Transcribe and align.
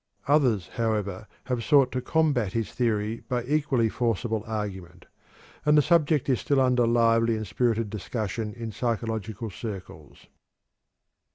Others, 0.27 0.67
however, 0.77 1.27
have 1.43 1.63
sought 1.63 1.91
to 1.91 2.01
combat 2.01 2.53
his 2.53 2.71
theory 2.71 3.23
by 3.29 3.43
equally 3.43 3.87
forcible 3.87 4.43
argument, 4.47 5.05
and 5.63 5.77
the 5.77 5.81
subject 5.83 6.27
is 6.27 6.39
still 6.39 6.59
under 6.59 6.87
lively 6.87 7.37
and 7.37 7.45
spirited 7.45 7.91
discussion 7.91 8.51
in 8.55 8.71
psychological 8.71 9.51
circles. 9.51 10.25